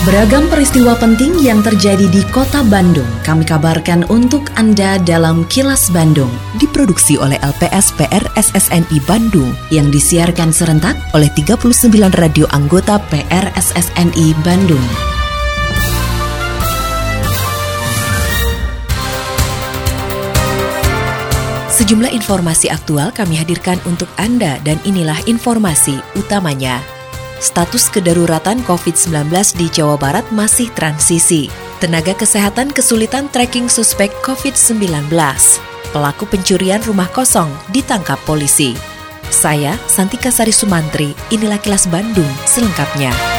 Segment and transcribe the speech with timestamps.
[0.00, 6.32] Beragam peristiwa penting yang terjadi di kota Bandung kami kabarkan untuk Anda dalam Kilas Bandung.
[6.56, 11.84] Diproduksi oleh LPS PR SSNI Bandung yang disiarkan serentak oleh 39
[12.16, 14.80] radio anggota PR SSNI Bandung.
[21.76, 26.99] Sejumlah informasi aktual kami hadirkan untuk Anda dan inilah informasi utamanya
[27.40, 31.48] status kedaruratan COVID-19 di Jawa Barat masih transisi.
[31.80, 35.08] Tenaga kesehatan kesulitan tracking suspek COVID-19.
[35.90, 38.76] Pelaku pencurian rumah kosong ditangkap polisi.
[39.32, 43.29] Saya, Santika Sari Sumantri, inilah kilas Bandung selengkapnya.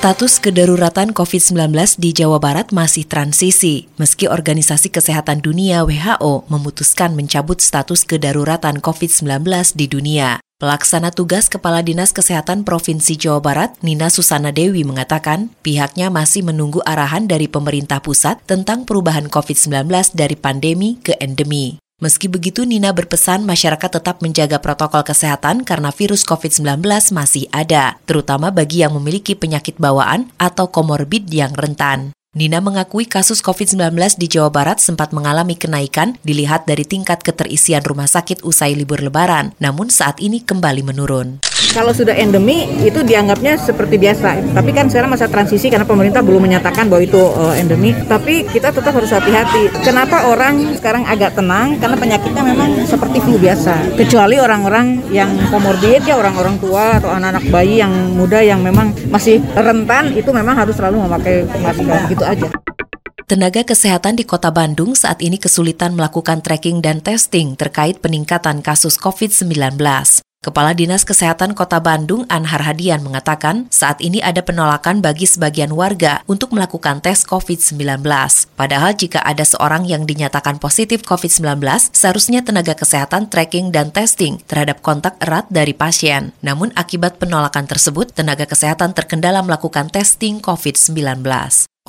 [0.00, 7.60] Status kedaruratan COVID-19 di Jawa Barat masih transisi, meski Organisasi Kesehatan Dunia WHO memutuskan mencabut
[7.60, 9.44] status kedaruratan COVID-19
[9.76, 10.40] di dunia.
[10.56, 16.80] Pelaksana tugas Kepala Dinas Kesehatan Provinsi Jawa Barat, Nina Susana Dewi mengatakan, pihaknya masih menunggu
[16.88, 21.76] arahan dari pemerintah pusat tentang perubahan COVID-19 dari pandemi ke endemi.
[22.00, 26.80] Meski begitu, Nina berpesan masyarakat tetap menjaga protokol kesehatan karena virus COVID-19
[27.12, 32.16] masih ada, terutama bagi yang memiliki penyakit bawaan atau komorbid yang rentan.
[32.32, 38.08] Nina mengakui kasus COVID-19 di Jawa Barat sempat mengalami kenaikan dilihat dari tingkat keterisian rumah
[38.08, 43.96] sakit usai libur lebaran, namun saat ini kembali menurun kalau sudah endemi itu dianggapnya seperti
[43.96, 44.54] biasa.
[44.54, 47.94] Tapi kan sekarang masa transisi karena pemerintah belum menyatakan bahwa itu uh, endemi.
[47.94, 49.70] Tapi kita tetap harus hati-hati.
[49.86, 51.78] Kenapa orang sekarang agak tenang?
[51.78, 53.96] Karena penyakitnya memang seperti flu biasa.
[53.96, 59.38] Kecuali orang-orang yang komorbid ya orang-orang tua atau anak-anak bayi yang muda yang memang masih
[59.54, 62.48] rentan itu memang harus selalu memakai masker gitu aja.
[63.30, 68.98] Tenaga kesehatan di Kota Bandung saat ini kesulitan melakukan tracking dan testing terkait peningkatan kasus
[68.98, 69.78] COVID-19.
[70.40, 76.24] Kepala Dinas Kesehatan Kota Bandung Anhar Hadian mengatakan saat ini ada penolakan bagi sebagian warga
[76.24, 78.00] untuk melakukan tes COVID-19.
[78.56, 81.60] Padahal jika ada seorang yang dinyatakan positif COVID-19,
[81.92, 86.32] seharusnya tenaga kesehatan tracking dan testing terhadap kontak erat dari pasien.
[86.40, 91.20] Namun akibat penolakan tersebut, tenaga kesehatan terkendala melakukan testing COVID-19.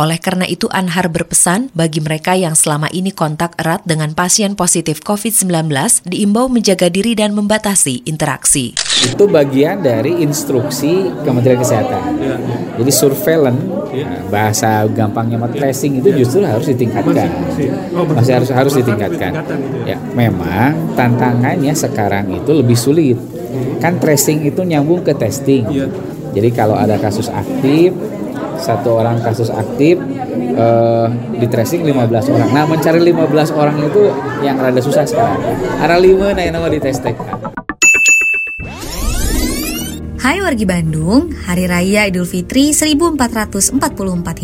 [0.00, 5.04] Oleh karena itu, Anhar berpesan bagi mereka yang selama ini kontak erat dengan pasien positif
[5.04, 5.68] COVID-19
[6.08, 8.72] diimbau menjaga diri dan membatasi interaksi.
[9.04, 12.16] Itu bagian dari instruksi Kementerian Kesehatan.
[12.80, 17.28] Jadi surveillance, nah, bahasa gampangnya tracing itu justru harus ditingkatkan.
[18.16, 19.36] Masih harus harus ditingkatkan.
[19.84, 23.20] Ya, memang tantangannya sekarang itu lebih sulit.
[23.84, 25.68] Kan tracing itu nyambung ke testing.
[26.32, 27.92] Jadi kalau ada kasus aktif,
[28.60, 29.96] satu orang kasus aktif
[30.54, 32.50] uh, di tracing 15 orang.
[32.52, 34.12] Nah, mencari 15 orang itu
[34.44, 35.40] yang rada susah sekarang.
[35.80, 37.16] Arah lima nah yang di testing.
[40.20, 43.80] Hai wargi Bandung, Hari Raya Idul Fitri 1444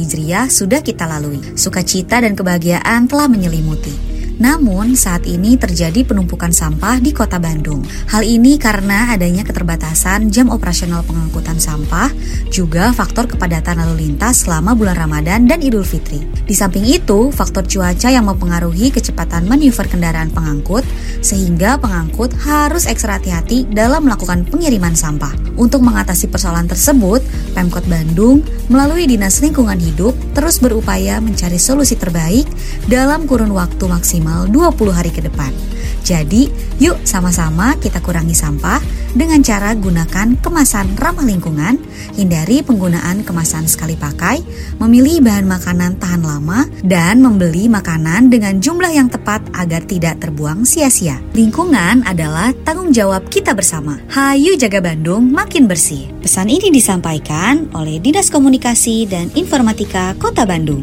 [0.00, 1.38] Hijriah sudah kita lalui.
[1.52, 4.15] Sukacita dan kebahagiaan telah menyelimuti.
[4.36, 7.80] Namun, saat ini terjadi penumpukan sampah di kota Bandung.
[8.12, 12.12] Hal ini karena adanya keterbatasan jam operasional pengangkutan sampah,
[12.52, 16.20] juga faktor kepadatan lalu lintas selama bulan Ramadan dan Idul Fitri.
[16.44, 20.84] Di samping itu, faktor cuaca yang mempengaruhi kecepatan manuver kendaraan pengangkut,
[21.24, 25.32] sehingga pengangkut harus ekstra hati-hati dalam melakukan pengiriman sampah.
[25.56, 27.24] Untuk mengatasi persoalan tersebut,
[27.56, 32.44] Pemkot Bandung melalui Dinas Lingkungan Hidup terus berupaya mencari solusi terbaik
[32.86, 35.54] dalam kurun waktu maksimal minimal 20 hari ke depan.
[36.02, 36.50] Jadi,
[36.82, 38.78] yuk sama-sama kita kurangi sampah
[39.12, 41.78] dengan cara gunakan kemasan ramah lingkungan,
[42.16, 44.42] hindari penggunaan kemasan sekali pakai,
[44.80, 50.66] memilih bahan makanan tahan lama, dan membeli makanan dengan jumlah yang tepat agar tidak terbuang
[50.66, 51.20] sia-sia.
[51.36, 54.00] Lingkungan adalah tanggung jawab kita bersama.
[54.10, 56.08] Hayu jaga Bandung makin bersih.
[56.24, 60.82] Pesan ini disampaikan oleh Dinas Komunikasi dan Informatika Kota Bandung.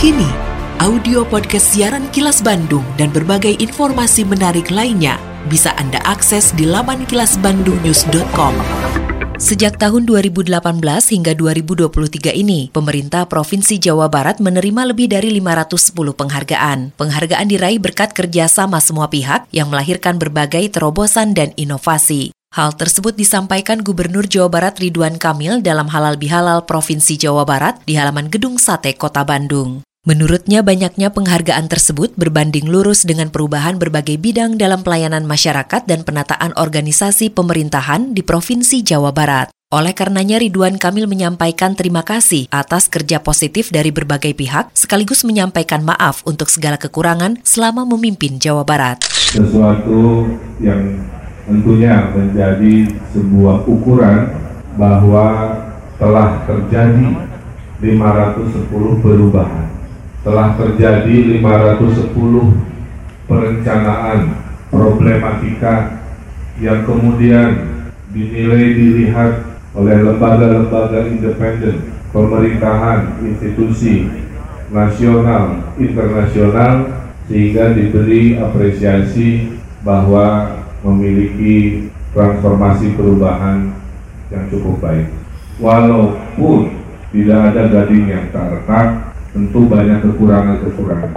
[0.00, 0.49] Kini,
[0.80, 5.20] audio podcast siaran Kilas Bandung dan berbagai informasi menarik lainnya
[5.52, 8.56] bisa Anda akses di laman kilasbandungnews.com.
[9.36, 10.48] Sejak tahun 2018
[11.12, 16.96] hingga 2023 ini, pemerintah Provinsi Jawa Barat menerima lebih dari 510 penghargaan.
[16.96, 22.32] Penghargaan diraih berkat kerjasama semua pihak yang melahirkan berbagai terobosan dan inovasi.
[22.56, 28.00] Hal tersebut disampaikan Gubernur Jawa Barat Ridwan Kamil dalam Halal Bihalal Provinsi Jawa Barat di
[28.00, 29.84] halaman Gedung Sate Kota Bandung.
[30.08, 36.56] Menurutnya banyaknya penghargaan tersebut berbanding lurus dengan perubahan berbagai bidang dalam pelayanan masyarakat dan penataan
[36.56, 39.52] organisasi pemerintahan di Provinsi Jawa Barat.
[39.68, 45.84] Oleh karenanya Ridwan Kamil menyampaikan terima kasih atas kerja positif dari berbagai pihak sekaligus menyampaikan
[45.84, 49.04] maaf untuk segala kekurangan selama memimpin Jawa Barat.
[49.04, 50.24] Sesuatu
[50.64, 50.96] yang
[51.44, 54.32] tentunya menjadi sebuah ukuran
[54.80, 55.60] bahwa
[56.00, 57.04] telah terjadi
[57.84, 59.69] 510 perubahan,
[60.20, 62.12] telah terjadi 510
[63.24, 64.36] perencanaan
[64.68, 66.04] problematika
[66.60, 67.80] yang kemudian
[68.12, 69.32] dinilai dilihat
[69.72, 74.10] oleh lembaga-lembaga independen, pemerintahan, institusi
[74.68, 76.74] nasional, internasional,
[77.30, 79.56] sehingga diberi apresiasi
[79.86, 83.72] bahwa memiliki transformasi perubahan
[84.28, 85.06] yang cukup baik.
[85.62, 86.82] Walaupun
[87.14, 91.12] tidak ada gading yang tak retak, tentu banyak kekurangan-kekurangan.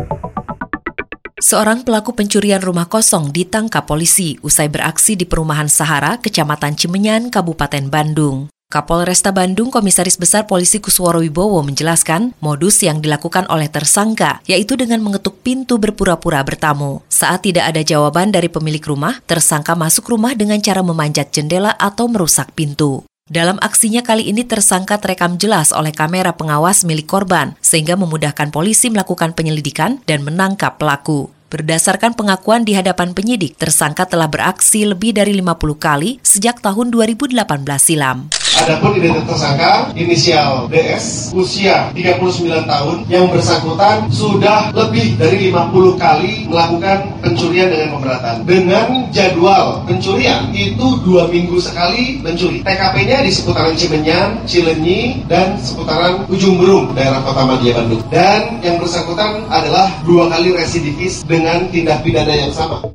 [1.43, 7.91] Seorang pelaku pencurian rumah kosong ditangkap polisi usai beraksi di perumahan Sahara, Kecamatan Cimenyan, Kabupaten
[7.91, 8.47] Bandung.
[8.71, 14.97] Kapolresta Bandung Komisaris Besar Polisi Kusworo Wibowo menjelaskan modus yang dilakukan oleh tersangka, yaitu dengan
[15.05, 17.05] mengetuk pintu berpura-pura bertamu.
[17.05, 22.09] Saat tidak ada jawaban dari pemilik rumah, tersangka masuk rumah dengan cara memanjat jendela atau
[22.09, 23.05] merusak pintu.
[23.23, 28.91] Dalam aksinya kali ini tersangka terekam jelas oleh kamera pengawas milik korban, sehingga memudahkan polisi
[28.91, 31.31] melakukan penyelidikan dan menangkap pelaku.
[31.47, 37.47] Berdasarkan pengakuan di hadapan penyidik, tersangka telah beraksi lebih dari 50 kali sejak tahun 2018
[37.79, 38.27] silam.
[38.53, 46.45] Adapun identitas tersangka inisial DS usia 39 tahun yang bersangkutan sudah lebih dari 50 kali
[46.45, 48.35] melakukan pencurian dengan pemberatan.
[48.45, 52.61] Dengan jadwal pencurian itu dua minggu sekali mencuri.
[52.61, 58.05] TKP-nya di seputaran Cimenyan, Cilenyi, dan seputaran Ujung Berung, daerah Kota Madia Bandung.
[58.13, 62.85] Dan yang bersangkutan adalah dua kali residivis dengan tindak pidana yang sama.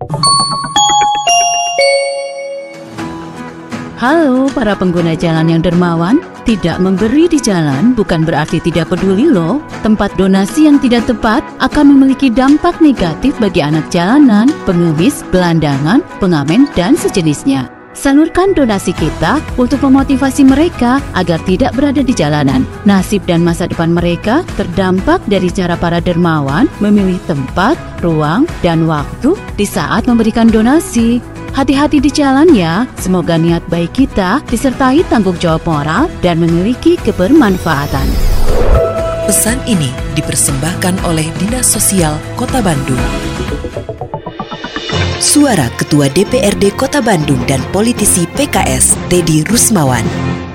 [3.98, 9.58] Halo para pengguna jalan yang dermawan, tidak memberi di jalan bukan berarti tidak peduli loh.
[9.82, 16.70] Tempat donasi yang tidak tepat akan memiliki dampak negatif bagi anak jalanan, pengemis, gelandangan, pengamen,
[16.78, 17.66] dan sejenisnya.
[17.90, 22.62] Salurkan donasi kita untuk memotivasi mereka agar tidak berada di jalanan.
[22.86, 29.34] Nasib dan masa depan mereka terdampak dari cara para dermawan memilih tempat, ruang, dan waktu
[29.58, 31.18] di saat memberikan donasi.
[31.54, 38.08] Hati-hati di jalan ya, semoga niat baik kita disertai tanggung jawab moral dan memiliki kebermanfaatan.
[39.28, 43.00] Pesan ini dipersembahkan oleh Dinas Sosial Kota Bandung.
[45.18, 50.06] Suara Ketua DPRD Kota Bandung dan politisi PKS Teddy Rusmawan.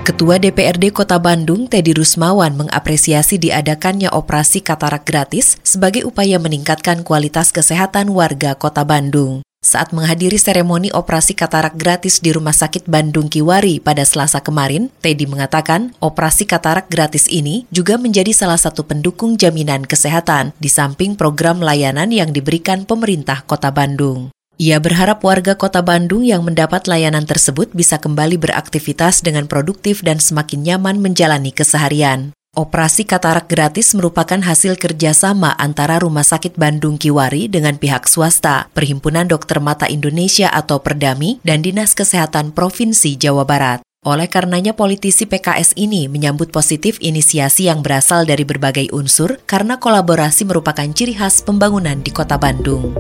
[0.03, 7.55] Ketua DPRD Kota Bandung, Teddy Rusmawan, mengapresiasi diadakannya operasi katarak gratis sebagai upaya meningkatkan kualitas
[7.55, 9.43] kesehatan warga Kota Bandung.
[9.63, 15.23] Saat menghadiri seremoni operasi katarak gratis di Rumah Sakit Bandung Kiwari pada Selasa kemarin, Teddy
[15.23, 21.63] mengatakan operasi katarak gratis ini juga menjadi salah satu pendukung jaminan kesehatan di samping program
[21.63, 24.35] layanan yang diberikan pemerintah Kota Bandung.
[24.59, 30.19] Ia berharap warga Kota Bandung yang mendapat layanan tersebut bisa kembali beraktivitas dengan produktif dan
[30.19, 32.35] semakin nyaman menjalani keseharian.
[32.53, 39.25] Operasi katarak gratis merupakan hasil kerjasama antara Rumah Sakit Bandung Kiwari dengan pihak swasta, Perhimpunan
[39.25, 43.81] Dokter Mata Indonesia atau Perdami, dan Dinas Kesehatan Provinsi Jawa Barat.
[44.05, 50.45] Oleh karenanya politisi PKS ini menyambut positif inisiasi yang berasal dari berbagai unsur karena kolaborasi
[50.45, 52.93] merupakan ciri khas pembangunan di kota Bandung.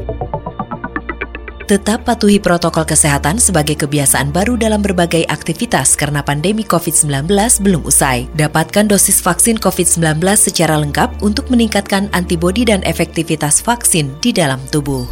[1.63, 7.31] Tetap patuhi protokol kesehatan sebagai kebiasaan baru dalam berbagai aktivitas karena pandemi COVID-19
[7.63, 8.27] belum usai.
[8.35, 15.07] Dapatkan dosis vaksin COVID-19 secara lengkap untuk meningkatkan antibodi dan efektivitas vaksin di dalam tubuh.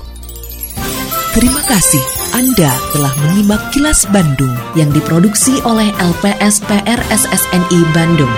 [1.31, 2.03] Terima kasih
[2.35, 8.35] Anda telah menyimak kilas Bandung yang diproduksi oleh LPSPR SSNI Bandung.